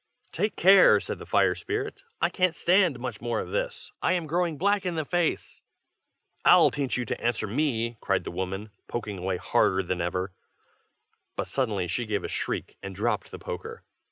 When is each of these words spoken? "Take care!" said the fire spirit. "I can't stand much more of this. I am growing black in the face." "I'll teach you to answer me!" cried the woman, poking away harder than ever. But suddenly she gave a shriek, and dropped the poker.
"Take 0.31 0.55
care!" 0.55 0.99
said 0.99 1.19
the 1.19 1.27
fire 1.27 1.53
spirit. 1.53 2.01
"I 2.19 2.29
can't 2.29 2.55
stand 2.55 2.97
much 2.99 3.21
more 3.21 3.39
of 3.39 3.51
this. 3.51 3.91
I 4.01 4.13
am 4.13 4.25
growing 4.25 4.57
black 4.57 4.83
in 4.83 4.95
the 4.95 5.05
face." 5.05 5.61
"I'll 6.43 6.71
teach 6.71 6.97
you 6.97 7.05
to 7.05 7.21
answer 7.21 7.45
me!" 7.45 7.97
cried 8.01 8.23
the 8.23 8.31
woman, 8.31 8.71
poking 8.87 9.19
away 9.19 9.37
harder 9.37 9.83
than 9.83 10.01
ever. 10.01 10.33
But 11.35 11.49
suddenly 11.49 11.87
she 11.87 12.07
gave 12.07 12.23
a 12.23 12.27
shriek, 12.29 12.77
and 12.81 12.95
dropped 12.95 13.29
the 13.29 13.37
poker. 13.37 13.83